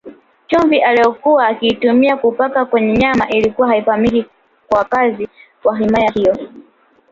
[0.49, 4.25] Chumvi aliyokuwa akiitumia kupaka kwenye nyama ilikuwa haifahamiki
[4.67, 5.27] kwa wakazi
[5.63, 6.35] wa himaya hiyo